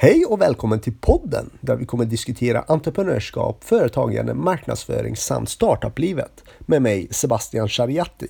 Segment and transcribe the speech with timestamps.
[0.00, 6.82] Hej och välkommen till podden där vi kommer diskutera entreprenörskap, företagande, marknadsföring samt startuplivet med
[6.82, 8.28] mig Sebastian Shariati.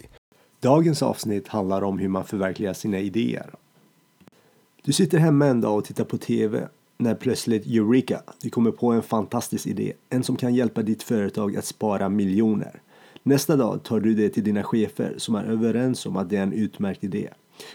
[0.60, 3.50] Dagens avsnitt handlar om hur man förverkligar sina idéer.
[4.82, 6.68] Du sitter hemma en dag och tittar på TV
[6.98, 11.56] när plötsligt Eureka, du kommer på en fantastisk idé, en som kan hjälpa ditt företag
[11.56, 12.82] att spara miljoner.
[13.22, 16.42] Nästa dag tar du det till dina chefer som är överens om att det är
[16.42, 17.28] en utmärkt idé.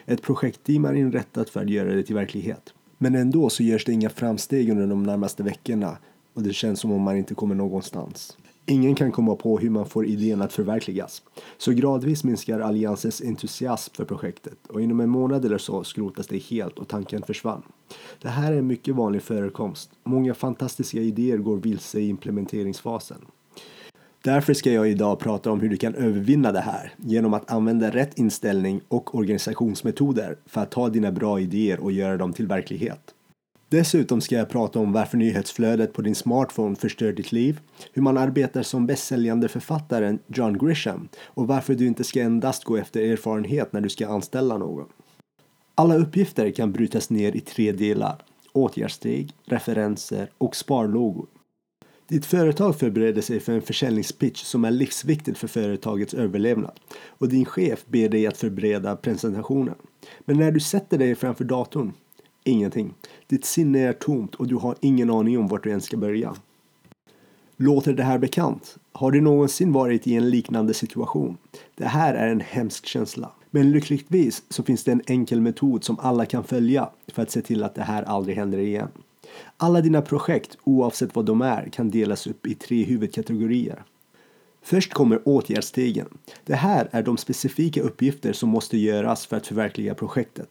[0.05, 2.73] Ett projektteam är inrättat för att göra det till verklighet.
[3.04, 5.98] Men ändå så görs det inga framsteg under de närmaste veckorna
[6.34, 8.38] och det känns som om man inte kommer någonstans.
[8.66, 11.22] Ingen kan komma på hur man får idén att förverkligas.
[11.58, 16.38] Så gradvis minskar alliansens entusiasm för projektet och inom en månad eller så skrotas det
[16.38, 17.62] helt och tanken försvann.
[18.22, 19.92] Det här är en mycket vanlig förekomst.
[20.04, 23.26] Många fantastiska idéer går vilse i implementeringsfasen.
[24.23, 27.90] Därför ska jag idag prata om hur du kan övervinna det här genom att använda
[27.90, 33.00] rätt inställning och organisationsmetoder för att ta dina bra idéer och göra dem till verklighet.
[33.70, 37.59] Dessutom ska jag prata om varför nyhetsflödet på din smartphone förstör ditt liv,
[37.94, 42.78] hur man arbetar som bästsäljande författaren John Grisham och varför du inte ska endast gå
[42.78, 44.88] efter erfarenhet när du ska anställa någon.
[45.76, 48.16] Alla uppgifter kan brytas ner i tre delar,
[48.52, 51.28] åtgärdssteg, referenser och sparlågor.
[52.08, 57.45] Ditt företag förbereder sig för en försäljningspitch som är livsviktig för företagets överlevnad och din
[57.45, 59.76] chef ber dig att förbereda presentationen.
[60.20, 61.94] Men när du sätter dig framför datorn,
[62.44, 62.94] ingenting.
[63.28, 66.36] Ditt sinne är tomt och du har ingen aning om vart du ens ska börja.
[67.58, 68.78] Låter det här bekant?
[68.92, 71.38] Har du någonsin varit i en liknande situation?
[71.76, 73.32] Det här är en hemsk känsla.
[73.52, 77.42] Men lyckligtvis så finns det en enkel metod som alla kan följa för att se
[77.42, 78.88] till att det här aldrig händer igen.
[79.58, 83.84] Alla dina projekt, oavsett vad de är, kan delas upp i tre huvudkategorier.
[84.62, 86.08] Först kommer åtgärdsstegen.
[86.46, 90.50] Det här är de specifika uppgifter som måste göras för att förverkliga projektet.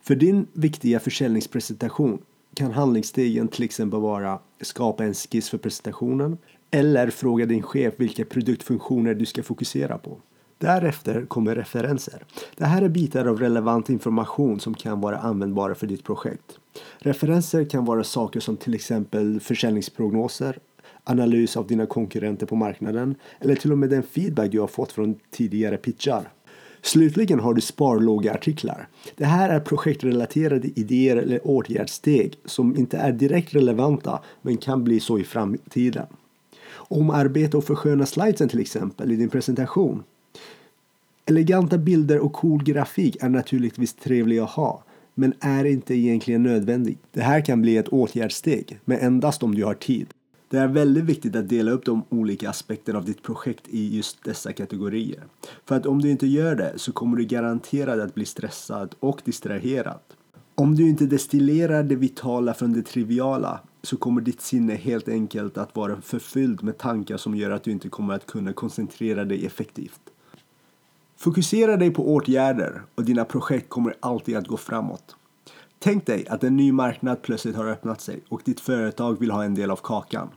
[0.00, 2.22] För din viktiga försäljningspresentation
[2.54, 6.38] kan handlingsstegen till exempel vara skapa en skiss för presentationen
[6.70, 10.18] eller fråga din chef vilka produktfunktioner du ska fokusera på.
[10.58, 12.24] Därefter kommer referenser.
[12.56, 16.58] Det här är bitar av relevant information som kan vara användbara för ditt projekt.
[16.98, 20.58] Referenser kan vara saker som till exempel försäljningsprognoser,
[21.04, 24.92] analys av dina konkurrenter på marknaden eller till och med den feedback du har fått
[24.92, 26.28] från tidigare pitchar.
[26.82, 28.88] Slutligen har du sparlågeartiklar.
[29.16, 35.00] Det här är projektrelaterade idéer eller åtgärdssteg som inte är direkt relevanta men kan bli
[35.00, 36.06] så i framtiden.
[36.74, 40.02] Omarbeta och försköna slidesen till exempel i din presentation.
[41.28, 44.84] Eleganta bilder och cool grafik är naturligtvis trevliga att ha
[45.14, 46.98] men är inte egentligen nödvändigt.
[47.12, 50.06] Det här kan bli ett åtgärdssteg, men endast om du har tid.
[50.50, 54.24] Det är väldigt viktigt att dela upp de olika aspekterna av ditt projekt i just
[54.24, 55.24] dessa kategorier.
[55.64, 59.20] För att om du inte gör det så kommer du garanterat att bli stressad och
[59.24, 60.00] distraherad.
[60.54, 65.58] Om du inte destillerar det vitala från det triviala så kommer ditt sinne helt enkelt
[65.58, 69.46] att vara förfylld med tankar som gör att du inte kommer att kunna koncentrera dig
[69.46, 70.00] effektivt.
[71.20, 75.16] Fokusera dig på åtgärder och dina projekt kommer alltid att gå framåt.
[75.78, 79.44] Tänk dig att en ny marknad plötsligt har öppnat sig och ditt företag vill ha
[79.44, 80.28] en del av kakan.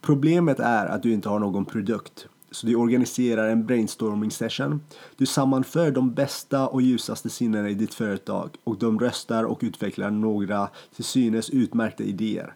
[0.00, 2.26] Problemet är att du inte har någon produkt.
[2.50, 4.80] Så du organiserar en brainstorming session.
[5.16, 10.10] Du sammanför de bästa och ljusaste sinnena i ditt företag och de röstar och utvecklar
[10.10, 12.54] några till synes utmärkta idéer.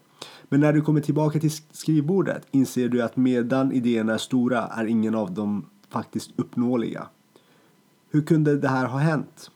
[0.48, 4.86] Men när du kommer tillbaka till skrivbordet inser du att medan idéerna är stora är
[4.86, 7.08] ingen av dem faktiskt uppnåeliga.
[8.14, 9.50] Hur kunde det här ha hänt?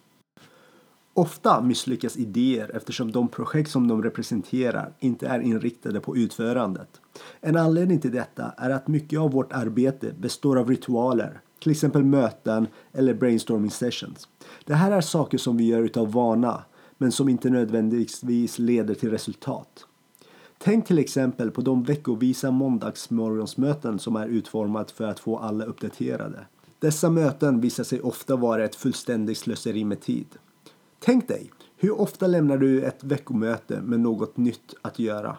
[1.15, 7.01] Ofta misslyckas idéer eftersom de projekt som de representerar inte är inriktade på utförandet.
[7.41, 12.05] En anledning till detta är att mycket av vårt arbete består av ritualer, till exempel
[12.05, 14.29] möten eller brainstorming sessions.
[14.65, 16.63] Det här är saker som vi gör utav vana,
[16.99, 19.87] men som inte nödvändigtvis leder till resultat.
[20.59, 26.47] Tänk till exempel på de veckovisa måndagsmorgonsmöten som är utformat för att få alla uppdaterade.
[26.79, 30.27] Dessa möten visar sig ofta vara ett fullständigt slöseri med tid.
[30.99, 35.37] Tänk dig, hur ofta lämnar du ett veckomöte med något nytt att göra?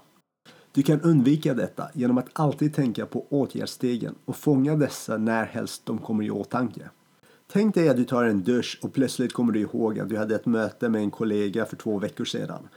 [0.71, 5.97] Du kan undvika detta genom att alltid tänka på åtgärdsstegen och fånga dessa närhelst de
[5.97, 6.89] kommer i åtanke.
[7.51, 10.35] Tänk dig att du tar en dusch och plötsligt kommer du ihåg att du hade
[10.35, 12.67] ett möte med en kollega för två veckor sedan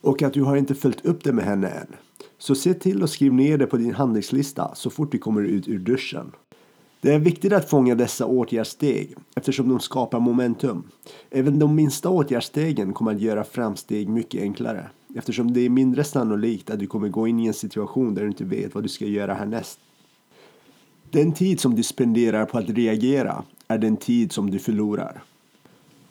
[0.00, 1.96] och att du har inte följt upp det med henne än.
[2.38, 5.68] Så se till att skriva ner det på din handlingslista så fort du kommer ut
[5.68, 6.32] ur duschen.
[7.06, 10.82] Det är viktigt att fånga dessa åtgärdssteg eftersom de skapar momentum.
[11.30, 16.70] Även de minsta åtgärdsstegen kommer att göra framsteg mycket enklare eftersom det är mindre sannolikt
[16.70, 19.06] att du kommer gå in i en situation där du inte vet vad du ska
[19.06, 19.78] göra härnäst.
[21.10, 25.22] Den tid som du spenderar på att reagera är den tid som du förlorar.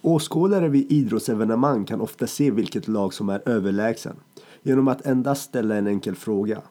[0.01, 4.15] Åskådare vid idrottsevenemang kan ofta se vilket lag som är överlägsen.
[4.63, 6.61] genom att endast ställa en enkel fråga.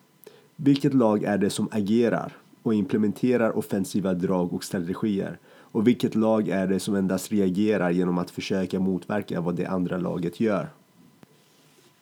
[0.57, 5.39] Vilket lag är det som agerar och implementerar offensiva drag och strategier?
[5.47, 9.99] Och vilket lag är det som endast reagerar genom att försöka motverka vad det andra
[9.99, 10.69] laget gör?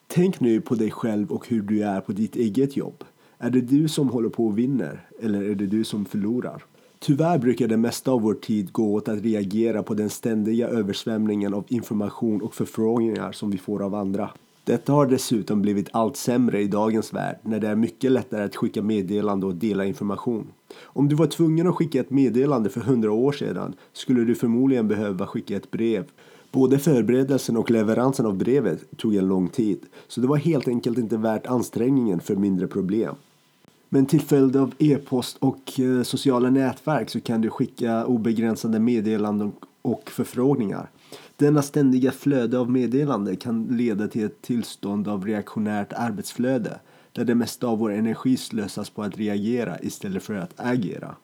[0.06, 3.04] Tänk nu på dig själv och hur du är på ditt eget jobb.
[3.38, 6.64] Är det du som håller på och vinner eller är det du som förlorar?
[6.98, 11.54] Tyvärr brukar det mesta av vår tid gå åt att reagera på den ständiga översvämningen
[11.54, 14.30] av information och förfrågningar som vi får av andra.
[14.64, 18.56] Detta har dessutom blivit allt sämre i dagens värld när det är mycket lättare att
[18.56, 20.46] skicka meddelande och dela information.
[20.82, 24.88] Om du var tvungen att skicka ett meddelande för hundra år sedan skulle du förmodligen
[24.88, 26.04] behöva skicka ett brev.
[26.52, 30.98] Både förberedelsen och leveransen av brevet tog en lång tid, så det var helt enkelt
[30.98, 33.14] inte värt ansträngningen för mindre problem.
[33.88, 39.52] Men till följd av e-post och eh, sociala nätverk så kan du skicka obegränsade meddelanden
[39.82, 40.90] och förfrågningar.
[41.42, 46.80] Denna ständiga flöde av meddelanden kan leda till ett tillstånd av reaktionärt arbetsflöde
[47.12, 51.16] där det mesta av vår energi slösas på att reagera istället för att agera.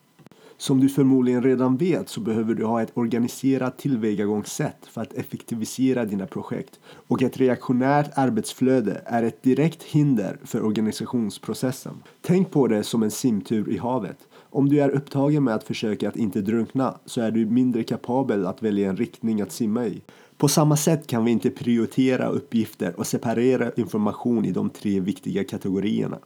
[0.57, 6.05] Som du förmodligen redan vet så behöver du ha ett organiserat tillvägagångssätt för att effektivisera
[6.05, 12.03] dina projekt och ett reaktionärt arbetsflöde är ett direkt hinder för organisationsprocessen.
[12.21, 14.28] Tänk på det som en simtur i havet.
[14.51, 18.47] Om du är upptagen med att försöka att inte drunkna så är du mindre kapabel
[18.47, 20.01] att välja en riktning att simma i.
[20.37, 25.45] På samma sätt kan vi inte prioritera uppgifter och separera information i de tre viktiga
[25.45, 26.19] kategorierna.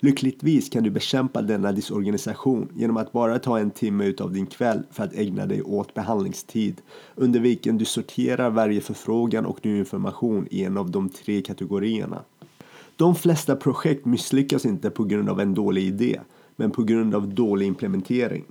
[0.00, 4.82] Lyckligtvis kan du bekämpa denna disorganisation genom att bara ta en timme utav din kväll
[4.90, 6.80] för att ägna dig åt behandlingstid
[7.14, 12.22] under vilken du sorterar varje förfrågan och ny information i en av de tre kategorierna.
[12.96, 16.20] De flesta projekt misslyckas inte på grund av en dålig idé,
[16.56, 18.44] men på grund av dålig implementering.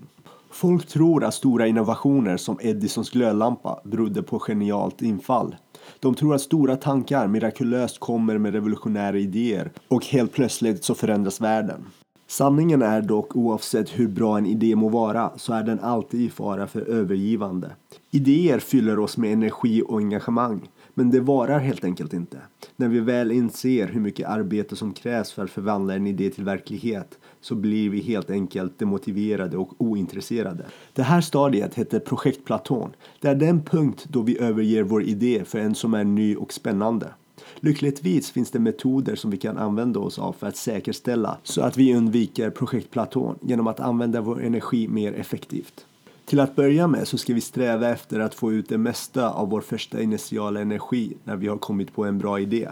[0.51, 5.55] Folk tror att stora innovationer som Edisons glödlampa berodde på genialt infall.
[5.99, 11.41] De tror att stora tankar mirakulöst kommer med revolutionära idéer och helt plötsligt så förändras
[11.41, 11.85] världen.
[12.27, 16.29] Sanningen är dock oavsett hur bra en idé må vara så är den alltid i
[16.29, 17.71] fara för övergivande.
[18.11, 22.37] Idéer fyller oss med energi och engagemang men det varar helt enkelt inte.
[22.75, 26.43] När vi väl inser hur mycket arbete som krävs för att förvandla en idé till
[26.43, 30.65] verklighet så blir vi helt enkelt demotiverade och ointresserade.
[30.93, 32.89] Det här stadiet heter projektplatån.
[33.19, 36.53] Det är den punkt då vi överger vår idé för en som är ny och
[36.53, 37.07] spännande.
[37.55, 41.77] Lyckligtvis finns det metoder som vi kan använda oss av för att säkerställa så att
[41.77, 45.85] vi undviker projektplatån genom att använda vår energi mer effektivt.
[46.25, 49.49] Till att börja med så ska vi sträva efter att få ut det mesta av
[49.49, 52.69] vår första initiala energi när vi har kommit på en bra idé.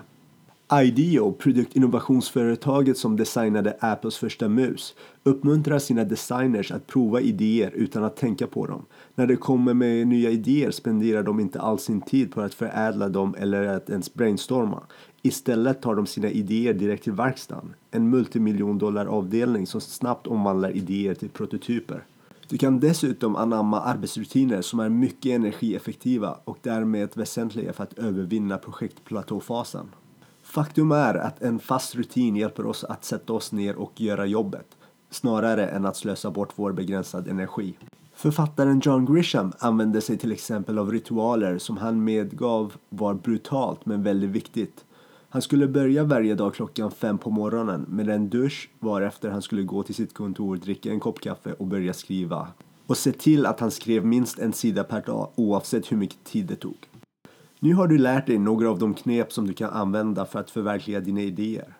[0.73, 8.15] IDEO, produktinnovationsföretaget som designade Apples första mus, uppmuntrar sina designers att prova idéer utan att
[8.17, 8.85] tänka på dem.
[9.15, 13.09] När de kommer med nya idéer spenderar de inte all sin tid på att förädla
[13.09, 14.83] dem eller att ens brainstorma.
[15.21, 20.77] Istället tar de sina idéer direkt till verkstaden, en multimiljon dollar avdelning som snabbt omvandlar
[20.77, 22.03] idéer till prototyper.
[22.51, 28.57] Du kan dessutom anamma arbetsrutiner som är mycket energieffektiva och därmed väsentliga för att övervinna
[28.57, 29.89] projektplatåfasen.
[30.43, 34.65] Faktum är att en fast rutin hjälper oss att sätta oss ner och göra jobbet
[35.09, 37.77] snarare än att slösa bort vår begränsade energi.
[38.13, 44.03] Författaren John Grisham använde sig till exempel av ritualer som han medgav var brutalt men
[44.03, 44.85] väldigt viktigt.
[45.33, 49.63] Han skulle börja varje dag klockan fem på morgonen med en dusch varefter han skulle
[49.63, 52.47] gå till sitt kontor, dricka en kopp kaffe och börja skriva.
[52.87, 56.45] Och se till att han skrev minst en sida per dag oavsett hur mycket tid
[56.45, 56.77] det tog.
[57.59, 60.51] Nu har du lärt dig några av de knep som du kan använda för att
[60.51, 61.77] förverkliga dina idéer.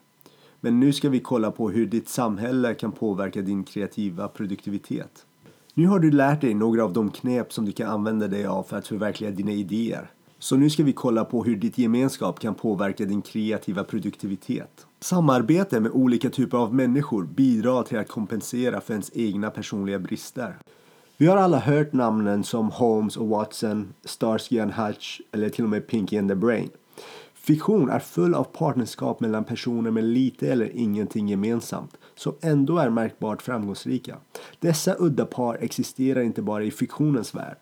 [0.60, 5.26] Men nu ska vi kolla på hur ditt samhälle kan påverka din kreativa produktivitet.
[5.74, 8.64] Nu har du lärt dig några av de knep som du kan använda dig av
[8.64, 10.12] för att förverkliga dina idéer.
[10.42, 14.86] Så nu ska vi kolla på hur ditt gemenskap kan påverka din kreativa produktivitet.
[15.00, 20.58] Samarbete med olika typer av människor bidrar till att kompensera för ens egna personliga brister.
[21.18, 25.70] Vi har alla hört namnen som Holmes och Watson, Starsky and Hutch eller till och
[25.70, 26.70] med Pinky and the Brain.
[27.34, 32.90] Fiktion är full av partnerskap mellan personer med lite eller ingenting gemensamt som ändå är
[32.90, 34.18] märkbart framgångsrika.
[34.60, 37.58] Dessa udda par existerar inte bara i fiktionens värld.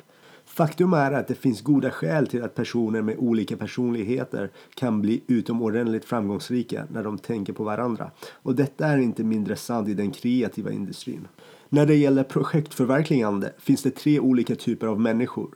[0.60, 5.24] Faktum är att det finns goda skäl till att personer med olika personligheter kan bli
[5.28, 8.12] utomordentligt framgångsrika när de tänker på varandra.
[8.32, 11.28] Och detta är inte mindre sant i den kreativa industrin.
[11.70, 15.50] När det gäller projektförverkligande finns det tre olika typer av människor.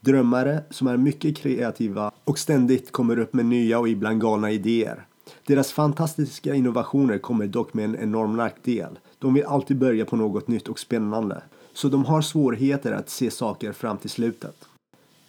[0.00, 5.06] Drömmare som är mycket kreativa och ständigt kommer upp med nya och ibland galna idéer.
[5.46, 8.98] Deras fantastiska innovationer kommer dock med en enorm nackdel.
[9.18, 11.42] De vill alltid börja på något nytt och spännande.
[11.80, 14.68] Så de har svårigheter att se saker fram till slutet.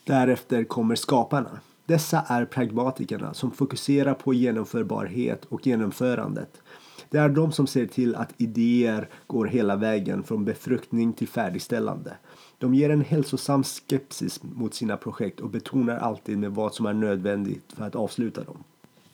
[0.03, 1.59] Därefter kommer skaparna.
[1.85, 6.61] Dessa är pragmatikerna som fokuserar på genomförbarhet och genomförandet.
[7.09, 12.17] Det är de som ser till att idéer går hela vägen från befruktning till färdigställande.
[12.57, 16.93] De ger en hälsosam skepsis mot sina projekt och betonar alltid med vad som är
[16.93, 18.63] nödvändigt för att avsluta dem.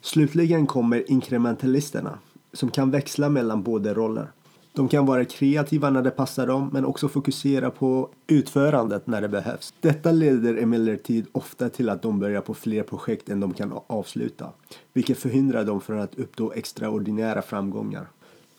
[0.02, 2.20] Slutligen kommer inkrementalisterna
[2.54, 4.32] som kan växla mellan båda roller.
[4.78, 9.30] De kan vara kreativa när det passar dem men också fokusera på utförandet när det
[9.30, 9.74] behövs.
[9.82, 14.50] Detta leder emellertid ofta till att de börjar på fler projekt än de kan avsluta,
[14.94, 18.08] vilket förhindrar dem från att uppnå extraordinära framgångar.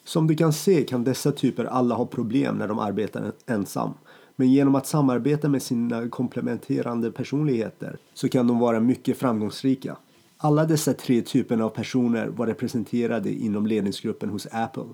[0.04, 3.90] Som du kan se kan dessa typer alla ha problem när de arbetar ensam.
[4.36, 9.96] Men genom att samarbeta med sina komplementerande personligheter så kan de vara mycket framgångsrika.
[10.36, 14.84] Alla dessa tre typer av personer var representerade inom ledningsgruppen hos Apple.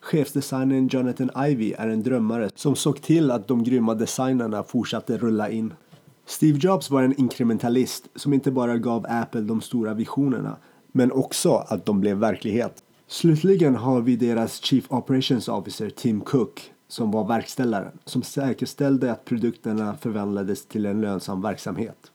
[0.00, 5.50] Chefsdesignern Jonathan Ivey är en drömmare som såg till att de grymma designerna fortsatte rulla
[5.50, 5.74] in.
[6.26, 10.56] Steve Jobs var en inkrementalist som inte bara gav Apple de stora visionerna
[10.92, 12.82] men också att de blev verklighet.
[13.06, 19.24] Slutligen har vi deras Chief Operations Officer Tim Cook som var verkställaren som säkerställde att
[19.24, 22.10] produkterna förvandlades till en lönsam verksamhet.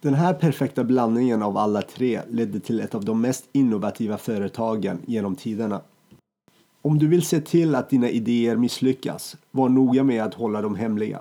[0.00, 4.98] Den här perfekta blandningen av alla tre ledde till ett av de mest innovativa företagen
[5.06, 5.80] genom tiderna.
[6.84, 10.74] Om du vill se till att dina idéer misslyckas, var noga med att hålla dem
[10.74, 11.20] hemliga.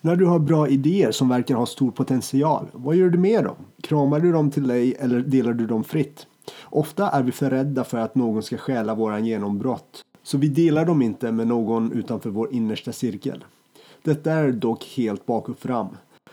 [0.00, 3.56] När du har bra idéer som verkar ha stor potential, vad gör du med dem?
[3.82, 6.26] Kramar du dem till dig eller delar du dem fritt?
[6.62, 10.84] Ofta är vi för rädda för att någon ska stjäla våran genombrott, så vi delar
[10.84, 13.44] dem inte med någon utanför vår innersta cirkel.
[14.02, 15.88] Detta är dock helt bak och fram.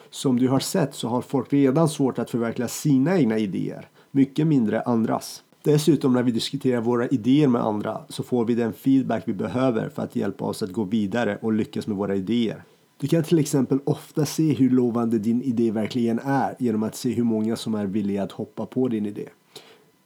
[0.10, 4.48] Som du har sett så har folk redan svårt att förverkliga sina egna idéer, mycket
[4.48, 5.44] mindre andras.
[5.63, 9.89] Dessutom när vi diskuterar våra idéer med andra så får vi den feedback vi behöver
[9.89, 12.63] för att hjälpa oss att gå vidare och lyckas med våra idéer.
[12.98, 17.13] Du kan till exempel ofta se hur lovande din idé verkligen är genom att se
[17.13, 19.29] hur många som är villiga att hoppa på din idé.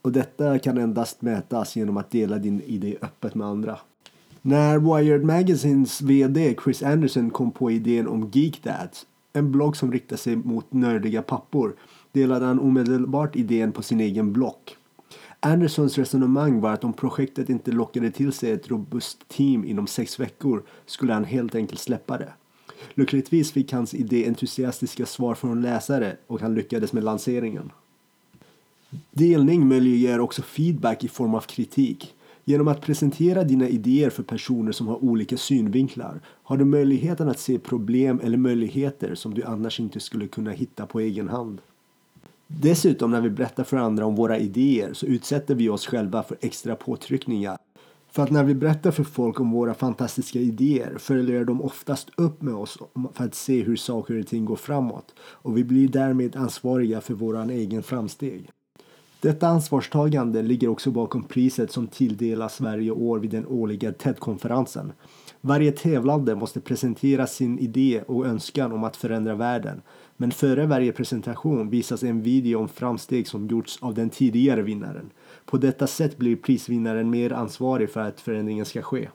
[0.01, 3.79] Och detta kan endast mätas genom att dela din idé öppet med andra.
[4.41, 9.91] När Wired Magazines VD Chris Anderson kom på idén om Geek Dads, en blogg som
[9.91, 11.75] riktar sig mot nördiga pappor,
[12.11, 14.76] delade han omedelbart idén på sin egen blogg.
[15.39, 20.19] Andersons resonemang var att om projektet inte lockade till sig ett robust team inom sex
[20.19, 22.33] veckor skulle han helt enkelt släppa det.
[22.93, 27.71] Lyckligtvis fick hans idé entusiastiska svar från läsare och han lyckades med lanseringen.
[29.11, 32.13] Delning möjliggör också feedback i form av kritik.
[32.45, 37.39] Genom att presentera dina idéer för personer som har olika synvinklar har du möjligheten att
[37.39, 41.61] se problem eller möjligheter som du annars inte skulle kunna hitta på egen hand.
[42.47, 46.37] Dessutom när vi berättar för andra om våra idéer så utsätter vi oss själva för
[46.41, 47.57] extra påtryckningar.
[48.11, 52.41] För att när vi berättar för folk om våra fantastiska idéer följer de oftast upp
[52.41, 52.77] med oss
[53.13, 57.13] för att se hur saker och ting går framåt och vi blir därmed ansvariga för
[57.13, 58.49] våran egen framsteg.
[59.21, 64.91] Detta ansvarstagande ligger också bakom priset som tilldelas varje år vid den årliga TED-konferensen.
[65.41, 69.81] Varje tävlande måste presentera sin idé och önskan om att förändra världen.
[70.17, 75.09] Men före varje presentation visas en video om framsteg som gjorts av den tidigare vinnaren.
[75.45, 79.09] På detta sätt blir prisvinnaren mer ansvarig för att förändringen ska ske.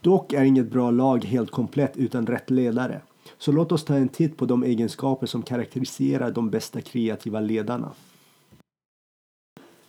[0.00, 3.00] Dock är inget bra lag helt komplett utan rätt ledare.
[3.38, 7.92] Så låt oss ta en titt på de egenskaper som karaktäriserar de bästa kreativa ledarna.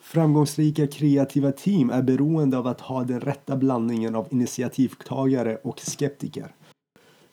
[0.01, 6.53] Framgångsrika kreativa team är beroende av att ha den rätta blandningen av initiativtagare och skeptiker.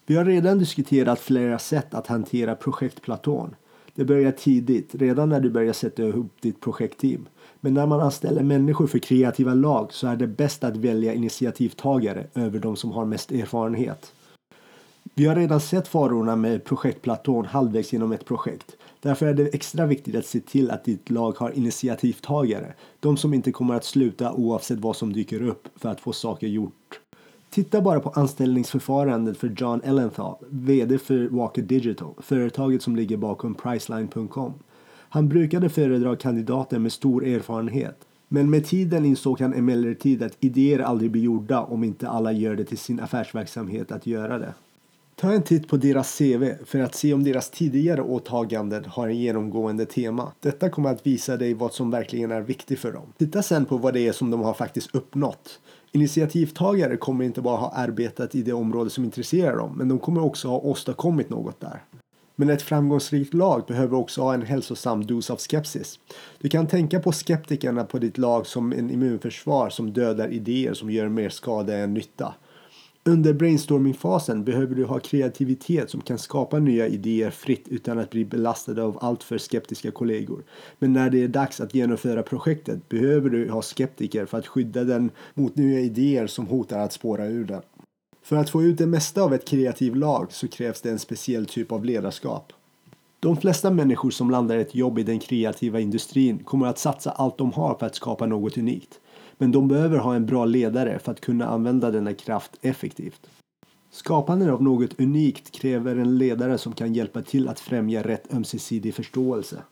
[0.07, 3.55] Vi har redan diskuterat flera sätt att hantera projektplatån.
[3.95, 7.29] Det börjar tidigt, redan när du börjar sätta ihop ditt projektteam.
[7.61, 12.27] Men när man anställer människor för kreativa lag så är det bäst att välja initiativtagare
[12.35, 14.13] över de som har mest erfarenhet.
[15.15, 18.77] Vi har redan sett farorna med projektplatån halvvägs genom ett projekt.
[19.01, 22.75] Därför är det extra viktigt att se till att ditt lag har initiativtagare.
[23.01, 26.47] De som inte kommer att sluta oavsett vad som dyker upp för att få saker
[26.47, 27.01] gjort.
[27.55, 33.55] Titta bara på anställningsförfarandet för John Ellenthal, VD för Walker Digital, företaget som ligger bakom
[33.55, 34.53] Priceline.com.
[35.09, 37.99] Han brukade föredra kandidater med stor erfarenhet.
[38.29, 42.57] Men med tiden insåg han emellertid att idéer aldrig blir gjorda om inte alla gör
[42.57, 44.55] det till sin affärsverksamhet att göra det.
[45.17, 49.19] Ta en titt på deras CV för att se om deras tidigare åtaganden har en
[49.19, 50.33] genomgående tema.
[50.41, 53.13] Detta kommer att visa dig vad som verkligen är viktigt för dem.
[53.19, 55.61] Titta sen på vad det är som de har faktiskt uppnått.
[55.93, 60.25] Initiativtagare kommer inte bara ha arbetat i det område som intresserar dem, men de kommer
[60.25, 61.83] också ha åstadkommit något där.
[62.37, 65.99] Men ett framgångsrikt lag behöver också ha en hälsosam dos av skepsis.
[66.39, 70.91] Du kan tänka på skeptikerna på ditt lag som en immunförsvar som dödar idéer som
[70.91, 72.35] gör mer skada än nytta.
[73.07, 78.25] Under brainstormingfasen behöver du ha kreativitet som kan skapa nya idéer fritt utan att bli
[78.25, 80.45] belastad av alltför skeptiska kollegor.
[80.79, 84.85] Men när det är dags att genomföra projektet behöver du ha skeptiker för att skydda
[84.85, 87.63] den mot nya idéer som hotar att spåra ur den.
[88.23, 91.47] För att få ut det mesta av ett kreativt lag så krävs det en speciell
[91.47, 92.53] typ av ledarskap.
[93.21, 97.39] De flesta människor som landar ett jobb i den kreativa industrin kommer att satsa allt
[97.39, 99.01] de har för att skapa något unikt.
[99.39, 103.27] Men de behöver ha en bra ledare för att kunna använda denna kraft effektivt.
[103.91, 108.95] Skapandet av något unikt kräver en ledare som kan hjälpa till att främja rätt ömsesidig
[108.95, 109.63] förståelse.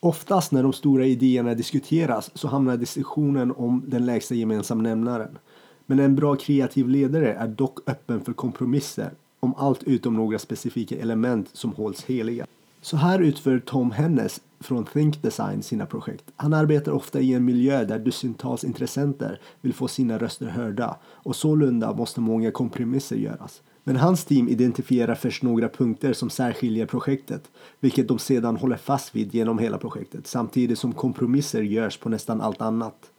[0.00, 5.38] Oftast när de stora idéerna diskuteras så hamnar diskussionen om den lägsta gemensamma nämnaren.
[5.86, 9.10] Men en bra kreativ ledare är dock öppen för kompromisser
[9.40, 12.46] om allt utom några specifika element som hålls heliga.
[12.84, 16.24] Så här utför Tom Hennes från Think Design sina projekt.
[16.36, 21.36] Han arbetar ofta i en miljö där dussintals intressenter vill få sina röster hörda och
[21.36, 23.62] sålunda måste många kompromisser göras.
[23.84, 29.16] Men hans team identifierar först några punkter som särskiljer projektet, vilket de sedan håller fast
[29.16, 33.10] vid genom hela projektet, samtidigt som kompromisser görs på nästan allt annat.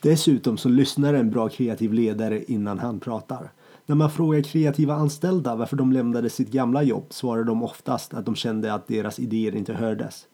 [0.00, 3.50] Dessutom så lyssnar en bra kreativ ledare innan han pratar.
[3.90, 8.26] När man frågar kreativa anställda varför de lämnade sitt gamla jobb svarar de oftast att
[8.26, 10.26] de kände att deras idéer inte hördes.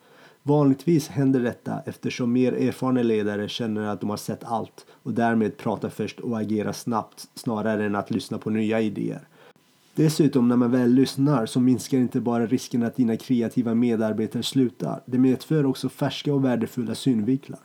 [0.43, 5.57] Vanligtvis händer detta eftersom mer erfarna ledare känner att de har sett allt och därmed
[5.57, 9.27] pratar först och agerar snabbt snarare än att lyssna på nya idéer.
[9.95, 15.01] Dessutom när man väl lyssnar så minskar inte bara risken att dina kreativa medarbetare slutar.
[15.05, 17.59] Det medför också färska och värdefulla synvinklar.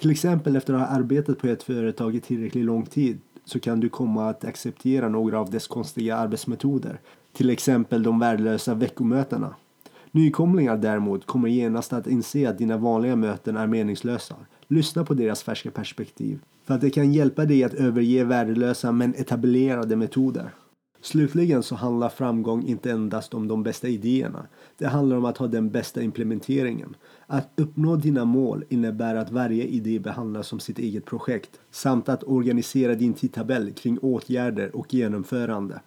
[0.00, 3.80] Till exempel efter att ha arbetat på ett företag i tillräckligt lång tid så kan
[3.80, 7.00] du komma att acceptera några av dess konstiga arbetsmetoder.
[7.32, 9.54] Till exempel de värdelösa veckomötena.
[10.10, 14.34] Nykomlingar däremot kommer genast att inse att dina vanliga möten är meningslösa.
[14.68, 16.38] Lyssna på deras färska perspektiv.
[16.64, 20.50] För att det kan hjälpa dig att överge värdelösa men etablerade metoder.
[21.06, 24.46] Slutligen så handlar framgång inte endast om de bästa idéerna.
[24.78, 26.96] Det handlar om att ha den bästa implementeringen.
[27.26, 32.24] Att uppnå dina mål innebär att varje idé behandlas som sitt eget projekt samt att
[32.24, 35.80] organisera din tidtabell kring åtgärder och genomförande.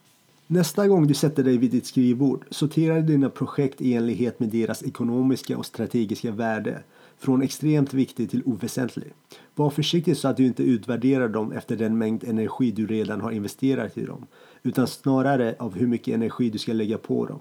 [0.48, 4.84] Nästa gång du sätter dig vid ditt skrivbord, sortera dina projekt i enlighet med deras
[4.84, 6.84] ekonomiska och strategiska värde
[7.17, 9.13] från extremt viktig till oväsentlig.
[9.56, 13.32] Var försiktig så att du inte utvärderar dem efter den mängd energi du redan har
[13.32, 14.28] investerat i dem,
[14.63, 17.39] utan snarare av hur mycket energi du ska lägga på dem.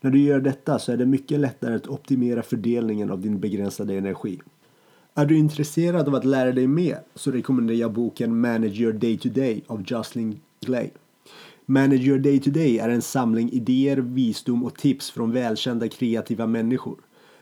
[0.00, 3.94] När du gör detta så är det mycket lättare att optimera fördelningen av din begränsade
[3.94, 4.40] energi.
[5.14, 9.18] Är du intresserad av att lära dig mer så rekommenderar jag boken Manage Your Day
[9.18, 10.90] to Day av Jocelyn Glay.
[11.66, 16.46] Manage Your Day to Day är en samling idéer, visdom och tips från välkända kreativa
[16.46, 16.96] människor.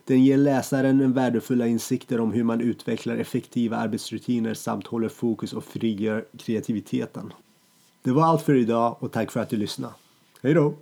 [0.04, 5.64] Den ger läsaren värdefulla insikter om hur man utvecklar effektiva arbetsrutiner samt håller fokus och
[5.64, 7.32] frigör kreativiteten.
[8.02, 9.94] Det var allt för idag och tack för att du lyssnade.
[10.42, 10.74] Hej då!